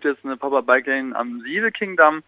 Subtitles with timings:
[0.00, 2.22] gibt jetzt eine Pop-Up Bike Lane am Siede Kingdom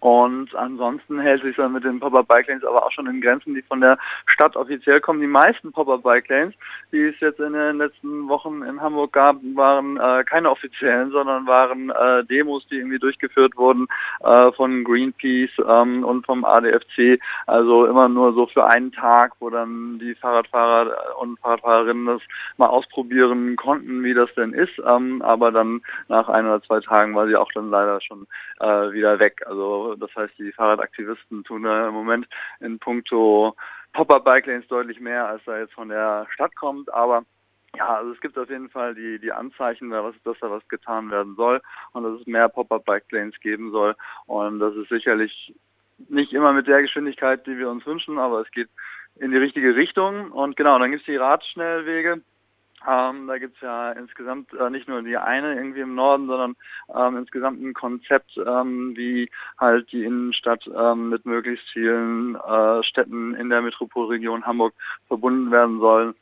[0.00, 3.54] und ansonsten hält sich dann mit den Pop-Up Bike Lanes aber auch schon in Grenzen,
[3.54, 5.20] die von der Stadt offiziell kommen.
[5.20, 6.54] Die meisten Pop-Up Bike Lanes,
[6.92, 11.46] die es jetzt in den letzten Wochen in Hamburg gab, waren äh, keine offiziellen, sondern
[11.46, 13.86] waren äh, Demos, die irgendwie durchgeführt wurden
[14.20, 17.18] äh, von Greenpeace ähm, und vom ADFC.
[17.46, 22.22] Also immer nur so für einen Tag, wo dann die Fahrradfahrer und Fahrradfahrerinnen das
[22.58, 24.78] mal ausprobieren konnten, wie das denn ist.
[24.84, 28.26] Ähm, aber dann nach ein oder zwei Tagen war sie auch dann leider schon
[28.60, 29.42] äh, wieder weg.
[29.46, 32.26] Also das heißt, die Fahrradaktivisten tun da im Moment
[32.60, 33.54] in puncto
[33.92, 36.92] Pop-Up-Bike Lanes deutlich mehr, als da jetzt von der Stadt kommt.
[36.92, 37.24] Aber
[37.76, 41.34] ja, also es gibt auf jeden Fall die, die Anzeichen, dass da was getan werden
[41.36, 41.60] soll
[41.92, 43.94] und dass es mehr Pop-Up-Bike-Lanes geben soll.
[44.26, 45.54] Und das ist sicherlich
[46.08, 48.68] nicht immer mit der Geschwindigkeit, die wir uns wünschen, aber es geht
[49.18, 50.30] in die richtige Richtung.
[50.32, 52.22] Und genau, dann gibt es die Radschnellwege.
[52.86, 56.56] Ähm, da gibt's ja insgesamt äh, nicht nur die eine irgendwie im Norden, sondern
[56.94, 63.34] ähm, insgesamt ein Konzept, ähm, wie halt die Innenstadt ähm, mit möglichst vielen äh, Städten
[63.34, 64.74] in der Metropolregion Hamburg
[65.08, 66.14] verbunden werden sollen.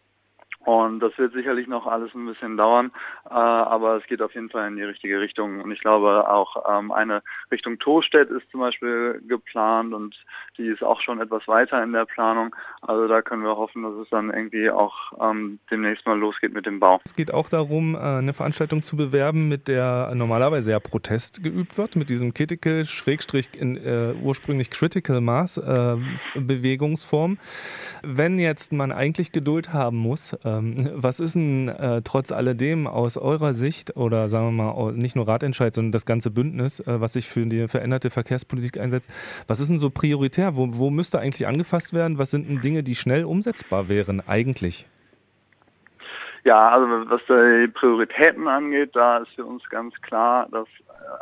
[0.65, 2.91] Und das wird sicherlich noch alles ein bisschen dauern,
[3.29, 5.61] äh, aber es geht auf jeden Fall in die richtige Richtung.
[5.61, 10.17] Und ich glaube auch ähm, eine Richtung Tostedt ist zum Beispiel geplant und
[10.57, 12.55] die ist auch schon etwas weiter in der Planung.
[12.81, 16.65] Also da können wir hoffen, dass es dann irgendwie auch ähm, demnächst mal losgeht mit
[16.65, 17.01] dem Bau.
[17.05, 21.77] Es geht auch darum, äh, eine Veranstaltung zu bewerben, mit der normalerweise ja Protest geübt
[21.77, 25.97] wird, mit diesem Critical, Schrägstrich, in, äh, ursprünglich Critical Mass äh,
[26.35, 27.39] Bewegungsform.
[28.03, 32.87] Wenn jetzt man eigentlich Geduld haben muss, äh, ähm, was ist denn äh, trotz alledem
[32.87, 37.01] aus eurer Sicht oder sagen wir mal nicht nur Ratentscheid, sondern das ganze Bündnis, äh,
[37.01, 39.11] was sich für die veränderte Verkehrspolitik einsetzt,
[39.47, 40.57] was ist denn so prioritär?
[40.57, 42.19] Wo, wo müsste eigentlich angefasst werden?
[42.19, 44.87] Was sind denn Dinge, die schnell umsetzbar wären eigentlich?
[46.45, 50.69] Ja, also was die Prioritäten angeht, da ist für uns ganz klar, dass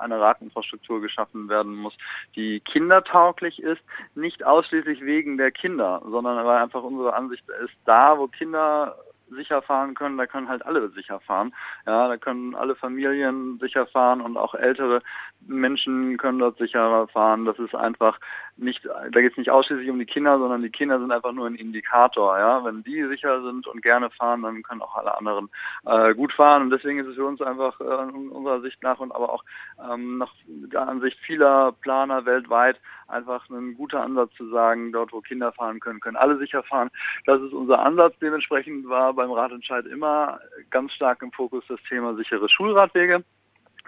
[0.01, 1.97] eine Radinfrastruktur geschaffen werden muss,
[2.35, 3.81] die kindertauglich ist,
[4.15, 8.97] nicht ausschließlich wegen der Kinder, sondern weil einfach unsere Ansicht ist, da wo Kinder
[9.35, 11.55] sicher fahren können, da können halt alle sicher fahren.
[11.87, 15.03] Ja, da können alle Familien sicher fahren und auch ältere
[15.47, 17.45] Menschen können dort sicherer fahren.
[17.45, 18.19] Das ist einfach
[18.57, 21.47] nicht, da geht es nicht ausschließlich um die Kinder, sondern die Kinder sind einfach nur
[21.47, 22.39] ein Indikator.
[22.39, 25.49] Ja, wenn die sicher sind und gerne fahren, dann können auch alle anderen
[25.87, 26.63] äh, gut fahren.
[26.63, 29.45] Und deswegen ist es für uns einfach äh, unserer Sicht nach und aber auch
[29.91, 32.79] ähm, nach der Ansicht vieler Planer weltweit
[33.09, 36.91] einfach ein guter Ansatz zu sagen, dort wo Kinder fahren können, können alle sicher fahren.
[37.27, 38.15] Das ist unser Ansatz.
[38.21, 40.41] Dementsprechend war beim Radentscheid immer
[40.71, 43.23] ganz stark im Fokus das Thema sichere Schulradwege.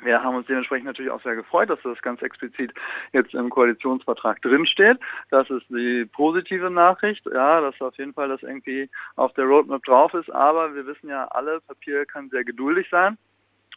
[0.02, 2.72] Wir haben uns dementsprechend natürlich auch sehr gefreut, dass das ganz explizit
[3.12, 4.98] jetzt im Koalitionsvertrag drinsteht.
[5.30, 9.82] Das ist die positive Nachricht, ja, dass auf jeden Fall das irgendwie auf der Roadmap
[9.84, 10.30] drauf ist.
[10.30, 13.18] Aber wir wissen ja alle, Papier kann sehr geduldig sein.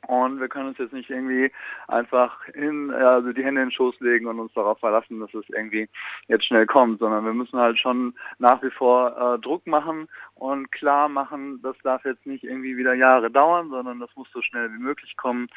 [0.06, 1.52] Und wir können uns jetzt nicht irgendwie
[1.88, 5.50] einfach in, also die Hände in den Schoß legen und uns darauf verlassen, dass es
[5.50, 5.90] irgendwie
[6.28, 10.72] jetzt schnell kommt, sondern wir müssen halt schon nach wie vor äh, Druck machen und
[10.72, 14.72] klar machen, das darf jetzt nicht irgendwie wieder Jahre dauern, sondern das muss so schnell
[14.72, 15.48] wie möglich kommen.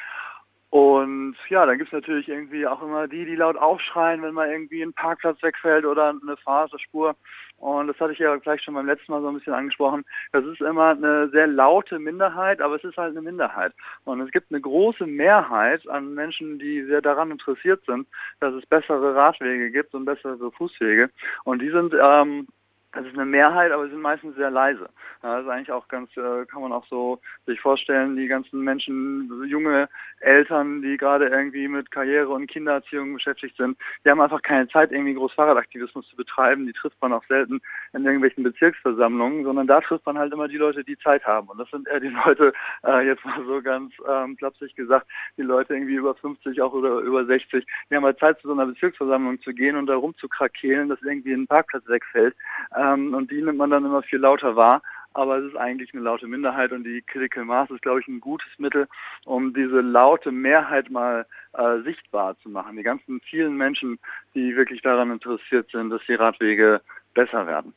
[0.71, 4.81] Und ja, dann gibt's natürlich irgendwie auch immer die, die laut aufschreien, wenn mal irgendwie
[4.81, 7.17] ein Parkplatz wegfällt oder eine Fahrspur.
[7.57, 10.05] Und das hatte ich ja gleich schon beim letzten Mal so ein bisschen angesprochen.
[10.31, 13.73] Das ist immer eine sehr laute Minderheit, aber es ist halt eine Minderheit.
[14.05, 18.07] Und es gibt eine große Mehrheit an Menschen, die sehr daran interessiert sind,
[18.39, 21.09] dass es bessere Radwege gibt und bessere Fußwege.
[21.43, 22.47] Und die sind ähm,
[22.93, 24.89] das ist eine Mehrheit, aber sie sind meistens sehr leise.
[25.23, 28.61] Ja, das ist eigentlich auch ganz, äh, kann man auch so sich vorstellen, die ganzen
[28.61, 29.87] Menschen, junge
[30.19, 34.91] Eltern, die gerade irgendwie mit Karriere und Kindererziehung beschäftigt sind, die haben einfach keine Zeit,
[34.91, 36.65] irgendwie groß Fahrradaktivismus zu betreiben.
[36.65, 37.61] Die trifft man auch selten
[37.93, 41.47] in irgendwelchen Bezirksversammlungen, sondern da trifft man halt immer die Leute, die Zeit haben.
[41.47, 42.51] Und das sind eher die Leute,
[42.85, 45.07] äh, jetzt mal so ganz ähm, flapsig gesagt,
[45.37, 48.53] die Leute irgendwie über 50 auch oder über 60, die haben halt Zeit, zu so
[48.53, 52.35] einer Bezirksversammlung zu gehen und da rumzukrakehlen, dass irgendwie ein Parkplatz wegfällt
[52.81, 54.81] ähm, und die nimmt man dann immer viel lauter wahr.
[55.13, 58.21] Aber es ist eigentlich eine laute Minderheit und die Critical Mass ist, glaube ich, ein
[58.21, 58.87] gutes Mittel,
[59.25, 62.77] um diese laute Mehrheit mal äh, sichtbar zu machen.
[62.77, 63.99] Die ganzen vielen Menschen,
[64.33, 66.79] die wirklich daran interessiert sind, dass die Radwege
[67.13, 67.73] besser werden.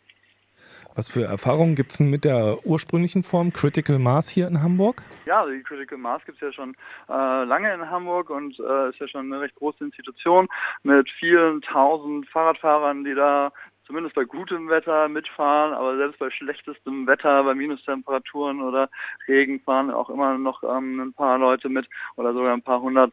[0.94, 5.02] Was für Erfahrungen gibt es denn mit der ursprünglichen Form Critical Mass hier in Hamburg?
[5.26, 6.76] Ja, die Critical Mass gibt es ja schon
[7.08, 10.46] äh, lange in Hamburg und äh, ist ja schon eine recht große Institution
[10.84, 13.50] mit vielen tausend Fahrradfahrern, die da
[13.86, 18.90] zumindest bei gutem Wetter mitfahren, aber selbst bei schlechtestem Wetter, bei Minustemperaturen oder
[19.28, 23.12] Regen fahren auch immer noch ähm, ein paar Leute mit oder sogar ein paar hundert.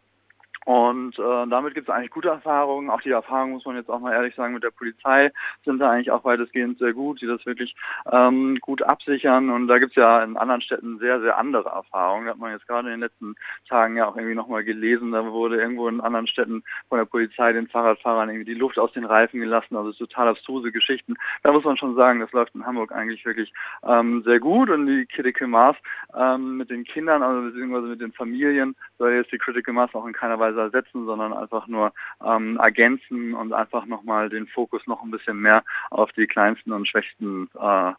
[0.65, 2.91] Und äh, damit gibt es eigentlich gute Erfahrungen.
[2.91, 5.31] Auch die Erfahrungen, muss man jetzt auch mal ehrlich sagen, mit der Polizei
[5.65, 7.75] sind da eigentlich auch weitestgehend sehr gut, die das wirklich
[8.11, 9.49] ähm, gut absichern.
[9.49, 12.25] Und da gibt es ja in anderen Städten sehr, sehr andere Erfahrungen.
[12.25, 13.35] Da hat man jetzt gerade in den letzten
[13.67, 17.53] Tagen ja auch irgendwie nochmal gelesen, da wurde irgendwo in anderen Städten von der Polizei
[17.53, 19.75] den Fahrradfahrern irgendwie die Luft aus den Reifen gelassen.
[19.75, 21.15] Also total abstruse Geschichten.
[21.41, 23.51] Da muss man schon sagen, das läuft in Hamburg eigentlich wirklich
[23.83, 24.69] ähm, sehr gut.
[24.69, 25.75] Und die Critical Mass
[26.15, 30.05] ähm, mit den Kindern, also beziehungsweise mit den Familien, soll jetzt die Critical Mass auch
[30.05, 31.93] in keiner Weise Weise ersetzen, sondern einfach nur
[32.23, 36.87] ähm, ergänzen und einfach nochmal den Fokus noch ein bisschen mehr auf die kleinsten und
[36.87, 37.91] schwächsten äh,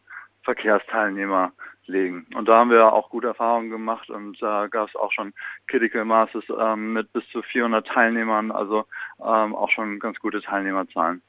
[0.45, 1.53] Verkehrsteilnehmer
[1.87, 2.27] legen.
[2.35, 5.33] Und da haben wir auch gute Erfahrungen gemacht und da äh, gab es auch schon
[5.67, 8.85] Critical Masses ähm, mit bis zu 400 Teilnehmern, also
[9.21, 11.23] ähm, auch schon ganz gute Teilnehmerzahlen.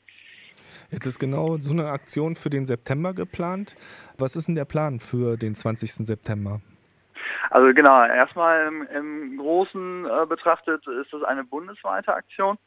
[0.92, 3.76] Jetzt ist genau so eine Aktion für den September geplant.
[4.20, 6.06] Was ist denn der Plan für den 20.
[6.06, 6.62] September?
[7.54, 12.58] Also genau, erstmal im, im Großen äh, betrachtet ist das eine bundesweite Aktion.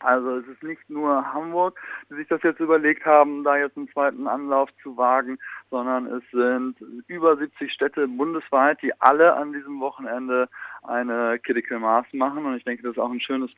[0.00, 1.78] Also es ist nicht nur Hamburg,
[2.10, 5.38] die sich das jetzt überlegt haben, da jetzt einen zweiten Anlauf zu wagen,
[5.70, 6.74] sondern es sind
[7.06, 10.48] über 70 Städte bundesweit, die alle an diesem Wochenende
[10.82, 12.44] eine Critical Mass machen.
[12.44, 13.50] Und ich denke, das ist auch ein schönes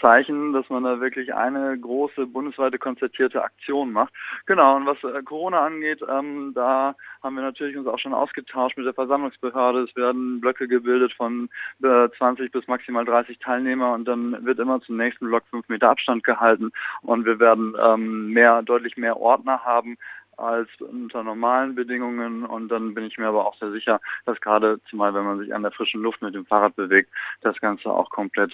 [0.00, 4.12] Zeichen, dass man da wirklich eine große bundesweite konzertierte Aktion macht.
[4.46, 8.76] Genau, und was äh, Corona angeht, ähm, da haben wir natürlich uns auch schon ausgetauscht
[8.76, 9.82] mit der Versammlungsbehörde.
[9.82, 11.48] Es werden Blöcke gebildet von
[11.82, 15.90] äh, 20 bis maximal 30 Teilnehmer und dann wird immer zum nächsten Block fünf Meter
[15.90, 19.96] Abstand gehalten und wir werden ähm, mehr, deutlich mehr Ordner haben
[20.36, 22.44] als unter normalen Bedingungen.
[22.44, 25.54] Und dann bin ich mir aber auch sehr sicher, dass gerade zumal, wenn man sich
[25.54, 27.10] an der frischen Luft mit dem Fahrrad bewegt,
[27.42, 28.52] das Ganze auch komplett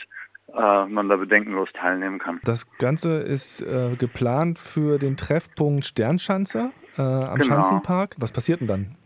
[0.54, 2.40] äh, man da bedenkenlos teilnehmen kann.
[2.44, 7.56] Das Ganze ist äh, geplant für den Treffpunkt Sternschanze äh, am genau.
[7.56, 8.16] Schanzenpark.
[8.18, 8.96] Was passiert denn dann?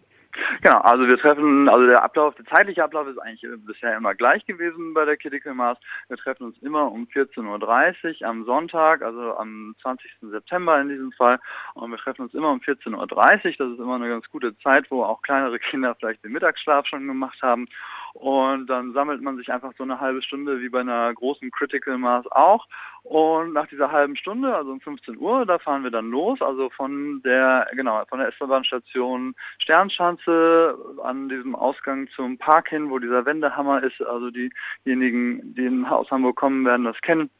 [0.63, 4.47] Genau, also wir treffen, also der Ablauf, der zeitliche Ablauf ist eigentlich bisher immer gleich
[4.47, 5.77] gewesen bei der Critical Mass.
[6.07, 10.09] Wir treffen uns immer um 14.30 Uhr am Sonntag, also am 20.
[10.31, 11.41] September in diesem Fall.
[11.75, 13.09] Und wir treffen uns immer um 14.30 Uhr.
[13.59, 17.09] Das ist immer eine ganz gute Zeit, wo auch kleinere Kinder vielleicht den Mittagsschlaf schon
[17.09, 17.67] gemacht haben.
[18.15, 21.99] Und dann sammelt man sich einfach so eine halbe Stunde wie bei einer großen Critical
[21.99, 22.67] Mass auch.
[23.03, 26.71] Und nach dieser halben Stunde, also um 15 Uhr, da fahren wir dann los, also
[26.71, 33.25] von der, genau, von der S-Bahn-Station Sternschanze an diesem Ausgang zum Park hin, wo dieser
[33.27, 34.01] Wendehammer ist.
[34.03, 37.31] Also diejenigen, die aus Hamburg kommen, werden das kennen.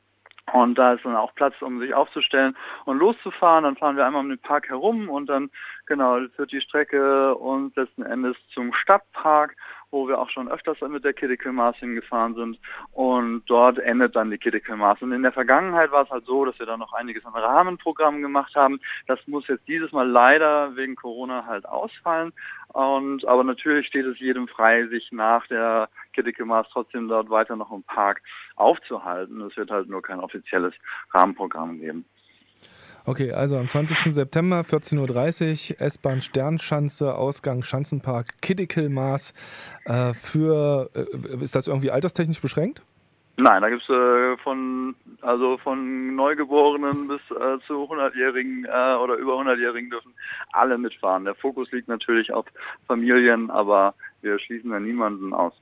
[0.53, 3.65] Und da ist dann auch Platz, um sich aufzustellen und loszufahren.
[3.65, 5.51] Dann fahren wir einmal um den Park herum und dann,
[5.87, 9.57] genau, führt die Strecke uns letzten Endes zum Stadtpark
[9.93, 11.13] wo wir auch schon öfters mit der
[11.53, 12.59] Mass hingefahren sind.
[12.93, 14.39] Und dort endet dann die
[14.75, 15.01] Mass.
[15.03, 18.23] Und in der Vergangenheit war es halt so, dass wir da noch einiges an Rahmenprogrammen
[18.23, 18.81] gemacht haben.
[19.07, 22.33] Das muss jetzt dieses Mal leider wegen Corona halt ausfallen.
[22.69, 25.91] Und, aber natürlich steht es jedem frei, sich nach der
[26.47, 28.23] Mass trotzdem dort weiter noch im Park
[28.57, 29.43] aufzuhalten.
[29.43, 30.75] Es wird halt nur kein offizielles
[31.13, 32.07] Rahmenprogramm geben.
[33.05, 34.15] Okay, also am 20.
[34.15, 39.35] September 14.30 Uhr S-Bahn Sternschanze, Ausgang Schanzenpark, Kiddikel-Maß.
[39.87, 42.83] Äh, für, äh, ist das irgendwie alterstechnisch beschränkt?
[43.39, 49.15] Nein, da gibt es äh, von, also von Neugeborenen bis äh, zu 100-Jährigen äh, oder
[49.15, 50.15] über 100-Jährigen dürfen
[50.53, 51.25] alle mitfahren.
[51.25, 52.47] Der Fokus liegt natürlich auf
[52.87, 55.51] Familien, aber wir schließen da niemanden aus.